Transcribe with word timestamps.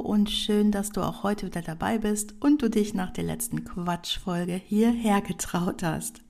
Und 0.00 0.30
schön, 0.30 0.72
dass 0.72 0.90
du 0.90 1.02
auch 1.02 1.22
heute 1.22 1.46
wieder 1.46 1.62
dabei 1.62 1.98
bist 1.98 2.34
und 2.40 2.62
du 2.62 2.68
dich 2.68 2.94
nach 2.94 3.12
der 3.12 3.24
letzten 3.24 3.64
Quatschfolge 3.64 4.54
hierher 4.54 5.20
getraut 5.20 5.82
hast. 5.82 6.22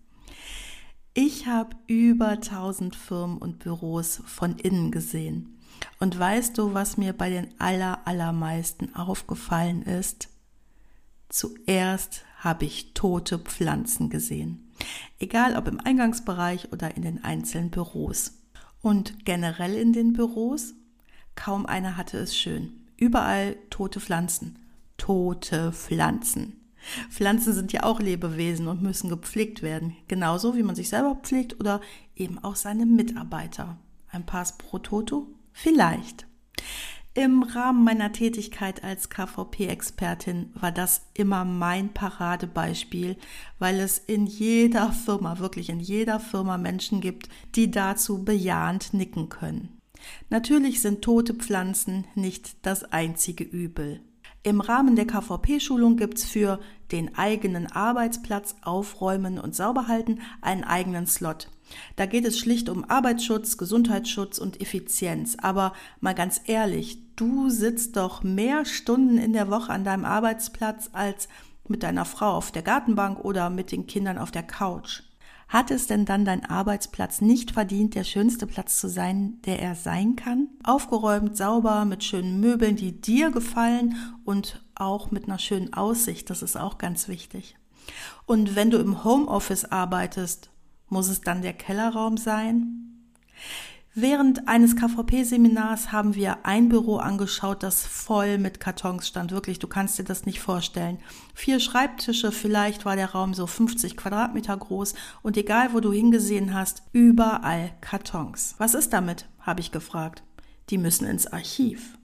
Ich 1.14 1.46
habe 1.46 1.76
über 1.86 2.28
1000 2.28 2.94
Firmen 2.94 3.38
und 3.38 3.58
Büros 3.58 4.22
von 4.26 4.58
innen 4.58 4.90
gesehen. 4.90 5.58
Und 5.98 6.18
weißt 6.18 6.56
du, 6.56 6.74
was 6.74 6.96
mir 6.96 7.12
bei 7.12 7.30
den 7.30 7.48
aller, 7.58 8.06
allermeisten 8.06 8.94
aufgefallen 8.94 9.82
ist? 9.82 10.28
Zuerst 11.28 12.24
habe 12.38 12.64
ich 12.64 12.94
tote 12.94 13.38
Pflanzen 13.38 14.10
gesehen. 14.10 14.70
Egal 15.18 15.56
ob 15.56 15.68
im 15.68 15.80
Eingangsbereich 15.80 16.72
oder 16.72 16.96
in 16.96 17.02
den 17.02 17.24
einzelnen 17.24 17.70
Büros. 17.70 18.34
Und 18.82 19.24
generell 19.24 19.74
in 19.74 19.92
den 19.92 20.12
Büros, 20.12 20.74
kaum 21.34 21.66
einer 21.66 21.96
hatte 21.96 22.18
es 22.18 22.36
schön. 22.36 22.80
Überall 23.00 23.56
tote 23.70 23.98
Pflanzen. 23.98 24.58
Tote 24.98 25.72
Pflanzen. 25.72 26.60
Pflanzen 27.08 27.54
sind 27.54 27.72
ja 27.72 27.82
auch 27.82 27.98
Lebewesen 27.98 28.68
und 28.68 28.82
müssen 28.82 29.08
gepflegt 29.08 29.62
werden. 29.62 29.96
Genauso 30.06 30.54
wie 30.54 30.62
man 30.62 30.76
sich 30.76 30.90
selber 30.90 31.14
pflegt 31.14 31.58
oder 31.58 31.80
eben 32.14 32.38
auch 32.38 32.56
seine 32.56 32.84
Mitarbeiter. 32.84 33.78
Ein 34.12 34.26
Pass 34.26 34.58
pro 34.58 34.78
Toto? 34.78 35.28
Vielleicht. 35.52 36.26
Im 37.14 37.42
Rahmen 37.42 37.84
meiner 37.84 38.12
Tätigkeit 38.12 38.84
als 38.84 39.08
KVP-Expertin 39.08 40.50
war 40.54 40.70
das 40.70 41.06
immer 41.14 41.46
mein 41.46 41.94
Paradebeispiel, 41.94 43.16
weil 43.58 43.80
es 43.80 43.96
in 43.98 44.26
jeder 44.26 44.92
Firma, 44.92 45.38
wirklich 45.38 45.70
in 45.70 45.80
jeder 45.80 46.20
Firma 46.20 46.58
Menschen 46.58 47.00
gibt, 47.00 47.30
die 47.56 47.70
dazu 47.70 48.24
bejahend 48.24 48.92
nicken 48.92 49.30
können. 49.30 49.79
Natürlich 50.28 50.80
sind 50.80 51.02
tote 51.02 51.34
Pflanzen 51.34 52.06
nicht 52.14 52.56
das 52.62 52.84
einzige 52.84 53.44
Übel. 53.44 54.00
Im 54.42 54.62
Rahmen 54.62 54.96
der 54.96 55.06
KVP-Schulung 55.06 55.96
gibt's 55.96 56.24
für 56.24 56.60
den 56.92 57.14
eigenen 57.14 57.70
Arbeitsplatz 57.70 58.56
aufräumen 58.62 59.38
und 59.38 59.54
sauber 59.54 59.86
halten 59.86 60.20
einen 60.40 60.64
eigenen 60.64 61.06
Slot. 61.06 61.50
Da 61.96 62.06
geht 62.06 62.24
es 62.24 62.38
schlicht 62.38 62.70
um 62.70 62.88
Arbeitsschutz, 62.88 63.58
Gesundheitsschutz 63.58 64.38
und 64.38 64.60
Effizienz. 64.60 65.36
Aber 65.40 65.74
mal 66.00 66.14
ganz 66.14 66.40
ehrlich, 66.46 66.98
du 67.16 67.50
sitzt 67.50 67.96
doch 67.96 68.22
mehr 68.22 68.64
Stunden 68.64 69.18
in 69.18 69.34
der 69.34 69.50
Woche 69.50 69.72
an 69.72 69.84
deinem 69.84 70.06
Arbeitsplatz 70.06 70.88
als 70.92 71.28
mit 71.68 71.82
deiner 71.82 72.06
Frau 72.06 72.32
auf 72.32 72.50
der 72.50 72.62
Gartenbank 72.62 73.22
oder 73.24 73.50
mit 73.50 73.72
den 73.72 73.86
Kindern 73.86 74.18
auf 74.18 74.30
der 74.30 74.42
Couch. 74.42 75.02
Hat 75.50 75.72
es 75.72 75.88
denn 75.88 76.04
dann 76.04 76.24
dein 76.24 76.46
Arbeitsplatz 76.46 77.20
nicht 77.20 77.50
verdient, 77.50 77.96
der 77.96 78.04
schönste 78.04 78.46
Platz 78.46 78.80
zu 78.80 78.88
sein, 78.88 79.42
der 79.46 79.60
er 79.60 79.74
sein 79.74 80.14
kann? 80.14 80.46
Aufgeräumt, 80.62 81.36
sauber, 81.36 81.84
mit 81.84 82.04
schönen 82.04 82.38
Möbeln, 82.38 82.76
die 82.76 83.00
dir 83.00 83.32
gefallen 83.32 83.96
und 84.24 84.64
auch 84.76 85.10
mit 85.10 85.24
einer 85.24 85.40
schönen 85.40 85.74
Aussicht, 85.74 86.30
das 86.30 86.42
ist 86.42 86.56
auch 86.56 86.78
ganz 86.78 87.08
wichtig. 87.08 87.56
Und 88.26 88.54
wenn 88.54 88.70
du 88.70 88.78
im 88.78 89.02
Homeoffice 89.02 89.64
arbeitest, 89.64 90.50
muss 90.88 91.08
es 91.08 91.20
dann 91.20 91.42
der 91.42 91.54
Kellerraum 91.54 92.16
sein? 92.16 93.10
Während 93.96 94.46
eines 94.46 94.76
KVP-Seminars 94.76 95.90
haben 95.90 96.14
wir 96.14 96.46
ein 96.46 96.68
Büro 96.68 96.98
angeschaut, 96.98 97.64
das 97.64 97.84
voll 97.84 98.38
mit 98.38 98.60
Kartons 98.60 99.08
stand. 99.08 99.32
Wirklich, 99.32 99.58
du 99.58 99.66
kannst 99.66 99.98
dir 99.98 100.04
das 100.04 100.26
nicht 100.26 100.40
vorstellen. 100.40 100.98
Vier 101.34 101.58
Schreibtische, 101.58 102.30
vielleicht 102.30 102.84
war 102.84 102.94
der 102.94 103.10
Raum 103.10 103.34
so 103.34 103.48
50 103.48 103.96
Quadratmeter 103.96 104.56
groß 104.56 104.94
und 105.22 105.36
egal, 105.36 105.74
wo 105.74 105.80
du 105.80 105.92
hingesehen 105.92 106.54
hast, 106.54 106.84
überall 106.92 107.72
Kartons. 107.80 108.54
Was 108.58 108.74
ist 108.74 108.92
damit? 108.92 109.26
habe 109.40 109.60
ich 109.60 109.72
gefragt. 109.72 110.22
Die 110.68 110.78
müssen 110.78 111.06
ins 111.06 111.26
Archiv. 111.26 111.98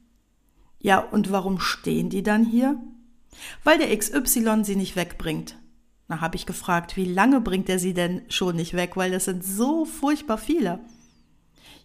Ja, 0.81 0.99
und 0.99 1.31
warum 1.31 1.61
stehen 1.61 2.11
die 2.11 2.25
dann 2.25 2.45
hier? 2.45 2.81
Weil 3.63 3.79
der 3.79 3.97
XY 3.97 4.65
sie 4.65 4.75
nicht 4.75 4.97
wegbringt. 4.97 5.57
Na, 6.09 6.21
habe 6.21 6.35
ich 6.35 6.47
gefragt, 6.47 6.97
wie 6.97 7.05
lange 7.05 7.41
bringt 7.41 7.69
er 7.69 7.79
sie 7.79 7.95
denn 7.95 8.23
schon 8.29 8.57
nicht 8.57 8.75
weg? 8.75 8.97
Weil 8.97 9.13
das 9.13 9.27
sind 9.27 9.45
so 9.45 9.85
furchtbar 9.85 10.39
viele. 10.39 10.81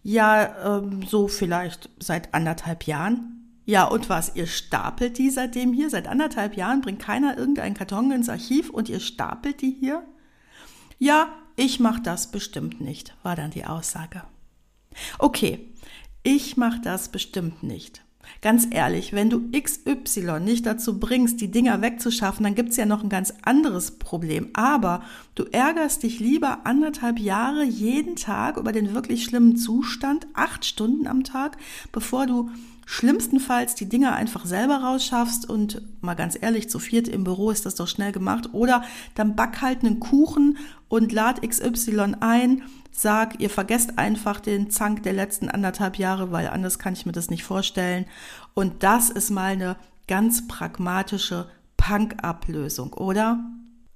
Ja, 0.02 0.78
ähm, 0.78 1.02
so 1.06 1.28
vielleicht 1.28 1.88
seit 1.98 2.34
anderthalb 2.34 2.86
Jahren. 2.86 3.60
Ja, 3.64 3.84
und 3.84 4.08
was? 4.08 4.34
Ihr 4.34 4.46
stapelt 4.46 5.18
die 5.18 5.30
seitdem 5.30 5.72
hier? 5.72 5.88
Seit 5.88 6.08
anderthalb 6.08 6.56
Jahren 6.56 6.80
bringt 6.80 7.00
keiner 7.00 7.38
irgendeinen 7.38 7.74
Karton 7.74 8.10
ins 8.10 8.28
Archiv 8.28 8.70
und 8.70 8.88
ihr 8.88 9.00
stapelt 9.00 9.62
die 9.62 9.76
hier? 9.78 10.02
Ja, 10.98 11.28
ich 11.56 11.80
mach 11.80 12.00
das 12.00 12.30
bestimmt 12.30 12.80
nicht, 12.80 13.14
war 13.22 13.36
dann 13.36 13.50
die 13.50 13.64
Aussage. 13.64 14.22
Okay, 15.18 15.72
ich 16.22 16.56
mach 16.56 16.80
das 16.80 17.08
bestimmt 17.08 17.62
nicht. 17.62 18.02
Ganz 18.40 18.66
ehrlich, 18.70 19.12
wenn 19.12 19.30
du 19.30 19.50
XY 19.50 20.40
nicht 20.40 20.66
dazu 20.66 20.98
bringst, 20.98 21.40
die 21.40 21.50
Dinger 21.50 21.82
wegzuschaffen, 21.82 22.44
dann 22.44 22.54
gibt's 22.54 22.76
ja 22.76 22.86
noch 22.86 23.02
ein 23.02 23.08
ganz 23.08 23.34
anderes 23.42 23.92
Problem. 23.92 24.48
Aber 24.52 25.02
du 25.34 25.44
ärgerst 25.44 26.02
dich 26.02 26.18
lieber 26.18 26.60
anderthalb 26.64 27.18
Jahre 27.18 27.64
jeden 27.64 28.16
Tag 28.16 28.56
über 28.56 28.72
den 28.72 28.94
wirklich 28.94 29.24
schlimmen 29.24 29.56
Zustand, 29.56 30.26
acht 30.34 30.64
Stunden 30.64 31.06
am 31.06 31.24
Tag, 31.24 31.56
bevor 31.92 32.26
du 32.26 32.50
schlimmstenfalls 32.86 33.74
die 33.74 33.88
Dinger 33.88 34.14
einfach 34.14 34.44
selber 34.44 34.78
rausschaffst 34.78 35.48
und 35.48 35.82
mal 36.02 36.14
ganz 36.14 36.36
ehrlich, 36.40 36.68
zu 36.68 36.78
viert 36.78 37.08
im 37.08 37.24
Büro 37.24 37.50
ist 37.50 37.66
das 37.66 37.74
doch 37.74 37.88
schnell 37.88 38.12
gemacht. 38.12 38.50
Oder 38.52 38.84
dann 39.14 39.36
back 39.36 39.62
halt 39.62 39.84
einen 39.84 40.00
Kuchen 40.00 40.58
und 40.88 41.12
lad 41.12 41.46
XY 41.46 42.16
ein, 42.20 42.62
sag, 42.90 43.40
ihr 43.40 43.50
vergesst 43.50 43.98
einfach 43.98 44.40
den 44.40 44.70
Zank 44.70 45.02
der 45.02 45.12
letzten 45.14 45.48
anderthalb 45.48 45.96
Jahre, 45.96 46.32
weil 46.32 46.48
anders 46.48 46.78
kann 46.78 46.92
ich 46.92 47.06
mir 47.06 47.12
das 47.12 47.30
nicht 47.30 47.44
vorstellen. 47.44 48.06
Und 48.54 48.82
das 48.82 49.10
ist 49.10 49.30
mal 49.30 49.52
eine 49.52 49.76
ganz 50.06 50.46
pragmatische 50.46 51.48
Punk-Up-Lösung, 51.76 52.92
oder? 52.92 53.42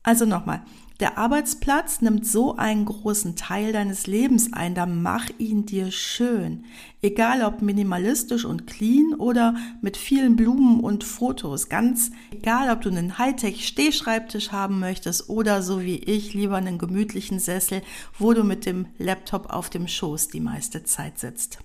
Also 0.02 0.25
nochmal, 0.25 0.62
der 0.98 1.18
Arbeitsplatz 1.18 2.00
nimmt 2.00 2.26
so 2.26 2.56
einen 2.56 2.86
großen 2.86 3.36
Teil 3.36 3.72
deines 3.72 4.06
Lebens 4.06 4.54
ein, 4.54 4.74
dann 4.74 5.02
mach 5.02 5.28
ihn 5.38 5.66
dir 5.66 5.90
schön. 5.90 6.64
Egal 7.02 7.42
ob 7.42 7.60
minimalistisch 7.60 8.46
und 8.46 8.66
clean 8.66 9.12
oder 9.12 9.54
mit 9.82 9.98
vielen 9.98 10.36
Blumen 10.36 10.80
und 10.80 11.04
Fotos. 11.04 11.68
Ganz 11.68 12.12
egal, 12.32 12.70
ob 12.70 12.80
du 12.80 12.88
einen 12.88 13.18
Hightech-Stehschreibtisch 13.18 14.52
haben 14.52 14.80
möchtest 14.80 15.28
oder 15.28 15.60
so 15.60 15.82
wie 15.82 15.96
ich 15.98 16.32
lieber 16.32 16.56
einen 16.56 16.78
gemütlichen 16.78 17.40
Sessel, 17.40 17.82
wo 18.18 18.32
du 18.32 18.42
mit 18.42 18.64
dem 18.64 18.86
Laptop 18.96 19.52
auf 19.52 19.68
dem 19.68 19.88
Schoß 19.88 20.28
die 20.28 20.40
meiste 20.40 20.84
Zeit 20.84 21.18
sitzt. 21.18 21.58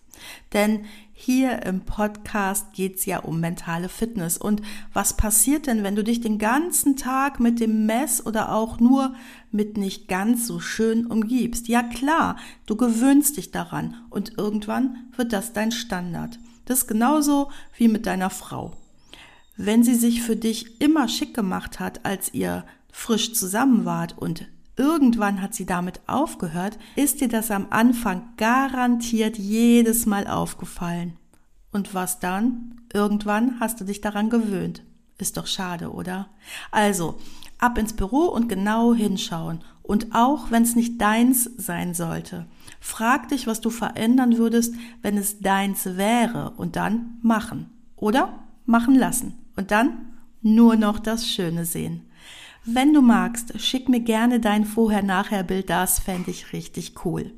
Denn 0.53 0.85
hier 1.13 1.63
im 1.65 1.81
Podcast 1.81 2.73
geht's 2.73 3.05
ja 3.05 3.19
um 3.19 3.39
mentale 3.39 3.89
Fitness. 3.89 4.37
Und 4.37 4.61
was 4.93 5.15
passiert 5.15 5.67
denn, 5.67 5.83
wenn 5.83 5.95
du 5.95 6.03
dich 6.03 6.21
den 6.21 6.39
ganzen 6.39 6.97
Tag 6.97 7.39
mit 7.39 7.59
dem 7.59 7.85
Mess 7.85 8.25
oder 8.25 8.51
auch 8.53 8.79
nur 8.79 9.13
mit 9.51 9.77
nicht 9.77 10.07
ganz 10.07 10.47
so 10.47 10.59
schön 10.59 11.05
umgibst? 11.05 11.67
Ja 11.67 11.83
klar, 11.83 12.37
du 12.65 12.75
gewöhnst 12.75 13.37
dich 13.37 13.51
daran 13.51 13.95
und 14.09 14.37
irgendwann 14.37 15.09
wird 15.15 15.31
das 15.31 15.53
dein 15.53 15.71
Standard. 15.71 16.39
Das 16.65 16.79
ist 16.79 16.87
genauso 16.87 17.51
wie 17.77 17.87
mit 17.87 18.05
deiner 18.05 18.29
Frau. 18.29 18.73
Wenn 19.57 19.83
sie 19.83 19.95
sich 19.95 20.21
für 20.21 20.35
dich 20.35 20.81
immer 20.81 21.07
schick 21.07 21.33
gemacht 21.33 21.79
hat, 21.79 22.05
als 22.05 22.33
ihr 22.33 22.65
frisch 22.91 23.33
zusammen 23.33 23.85
wart 23.85 24.17
und 24.17 24.47
irgendwann 24.77 25.41
hat 25.41 25.53
sie 25.53 25.65
damit 25.65 26.01
aufgehört, 26.07 26.77
ist 26.95 27.21
dir 27.21 27.27
das 27.27 27.51
am 27.51 27.67
Anfang 27.69 28.29
garantiert 28.37 29.37
jedes 29.37 30.05
Mal 30.05 30.27
aufgefallen. 30.27 31.17
Und 31.71 31.93
was 31.93 32.19
dann? 32.19 32.81
Irgendwann 32.93 33.59
hast 33.59 33.79
du 33.79 33.85
dich 33.85 34.01
daran 34.01 34.29
gewöhnt. 34.29 34.83
Ist 35.17 35.37
doch 35.37 35.47
schade, 35.47 35.91
oder? 35.91 36.29
Also, 36.71 37.19
ab 37.57 37.77
ins 37.77 37.93
Büro 37.93 38.25
und 38.25 38.49
genau 38.49 38.93
hinschauen. 38.93 39.63
Und 39.83 40.13
auch 40.13 40.51
wenn 40.51 40.63
es 40.63 40.75
nicht 40.75 40.99
deins 40.99 41.49
sein 41.57 41.93
sollte. 41.93 42.47
Frag 42.79 43.29
dich, 43.29 43.47
was 43.47 43.61
du 43.61 43.69
verändern 43.69 44.37
würdest, 44.37 44.75
wenn 45.01 45.17
es 45.17 45.39
deins 45.39 45.85
wäre. 45.97 46.51
Und 46.57 46.75
dann 46.75 47.19
machen. 47.21 47.69
Oder 47.95 48.39
machen 48.65 48.95
lassen. 48.95 49.35
Und 49.55 49.71
dann 49.71 50.07
nur 50.41 50.75
noch 50.75 50.99
das 50.99 51.27
Schöne 51.27 51.65
sehen. 51.65 52.07
Wenn 52.63 52.93
du 52.93 53.01
magst, 53.01 53.59
schick 53.59 53.89
mir 53.89 54.01
gerne 54.01 54.39
dein 54.39 54.65
Vorher-Nachher-Bild, 54.65 55.67
das 55.69 55.97
fände 55.97 56.29
ich 56.29 56.53
richtig 56.53 56.93
cool. 57.05 57.33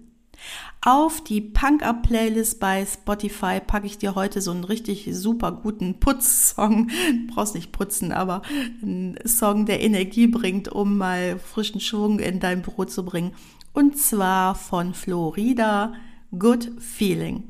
Auf 0.81 1.23
die 1.23 1.39
Punk-Up-Playlist 1.39 2.59
bei 2.59 2.85
Spotify 2.85 3.61
packe 3.65 3.85
ich 3.85 3.97
dir 3.97 4.15
heute 4.15 4.41
so 4.41 4.51
einen 4.51 4.65
richtig 4.65 5.07
super 5.13 5.53
guten 5.53 6.01
Putzsong. 6.01 6.91
Brauchst 7.33 7.55
nicht 7.55 7.71
putzen, 7.71 8.11
aber 8.11 8.41
einen 8.81 9.17
Song, 9.25 9.65
der 9.65 9.81
Energie 9.81 10.27
bringt, 10.27 10.67
um 10.67 10.97
mal 10.97 11.39
frischen 11.39 11.79
Schwung 11.79 12.19
in 12.19 12.41
dein 12.41 12.61
Büro 12.61 12.83
zu 12.83 13.05
bringen. 13.05 13.31
Und 13.71 13.97
zwar 13.97 14.55
von 14.55 14.93
Florida, 14.93 15.93
Good 16.37 16.69
Feeling. 16.79 17.43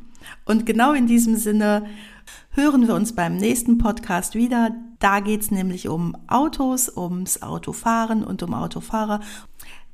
Und 0.45 0.67
genau 0.67 0.93
in 0.93 1.07
diesem 1.07 1.37
Sinne 1.37 1.87
hören 2.51 2.87
wir 2.87 2.93
uns 2.93 3.15
beim 3.15 3.35
nächsten 3.35 3.79
Podcast 3.79 4.35
wieder. 4.35 4.75
Da 5.03 5.19
geht 5.19 5.41
es 5.41 5.51
nämlich 5.51 5.89
um 5.89 6.15
Autos, 6.27 6.87
ums 6.95 7.41
Autofahren 7.41 8.23
und 8.23 8.41
um 8.41 8.53
Autofahrer. 8.53 9.19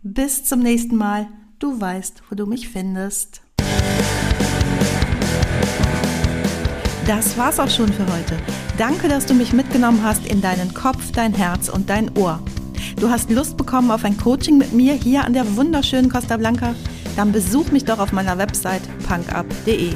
Bis 0.04 0.44
zum 0.44 0.60
nächsten 0.60 0.98
Mal. 0.98 1.28
Du 1.58 1.82
weißt, 1.82 2.22
wo 2.30 2.36
du 2.36 2.46
mich 2.46 2.70
findest. 2.70 3.42
Das 7.08 7.36
war's 7.40 7.60
auch 7.60 7.72
schon 7.72 7.92
für 7.92 8.06
heute. 8.06 8.38
Danke, 8.78 9.08
dass 9.08 9.26
du 9.26 9.34
mich 9.34 9.52
mitgenommen 9.52 10.04
hast 10.04 10.28
in 10.28 10.44
deinen 10.44 10.76
Kopf, 10.76 11.12
dein 11.12 11.34
Herz 11.34 11.70
und 11.70 11.90
dein 11.90 12.16
Ohr. 12.16 12.40
Du 13.00 13.10
hast 13.10 13.32
Lust 13.32 13.58
bekommen 13.58 13.90
auf 13.90 14.06
ein 14.06 14.16
Coaching 14.16 14.60
mit 14.60 14.74
mir 14.74 14.94
hier 14.94 15.26
an 15.26 15.34
der 15.34 15.56
wunderschönen 15.56 16.12
Costa 16.12 16.38
Blanca? 16.38 16.76
Dann 17.16 17.32
besuch 17.32 17.72
mich 17.72 17.84
doch 17.84 17.98
auf 17.98 18.12
meiner 18.12 18.38
Website 18.38 18.84
punkup.de. 19.08 19.96